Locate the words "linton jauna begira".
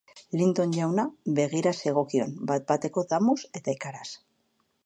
0.39-1.75